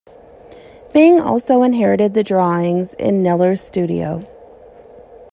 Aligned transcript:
Byng 0.93 1.21
also 1.21 1.61
inherited 1.61 2.15
the 2.15 2.23
drawings 2.23 2.95
in 2.95 3.21
Kneller's 3.21 3.61
studio. 3.61 4.23